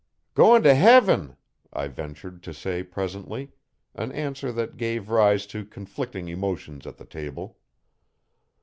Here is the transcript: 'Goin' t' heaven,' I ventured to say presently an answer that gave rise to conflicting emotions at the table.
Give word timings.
'Goin' 0.33 0.63
t' 0.63 0.69
heaven,' 0.69 1.37
I 1.71 1.87
ventured 1.87 2.41
to 2.41 2.55
say 2.55 2.81
presently 2.81 3.51
an 3.93 4.11
answer 4.13 4.51
that 4.51 4.75
gave 4.75 5.11
rise 5.11 5.45
to 5.53 5.63
conflicting 5.63 6.27
emotions 6.27 6.87
at 6.87 6.97
the 6.97 7.05
table. 7.05 7.59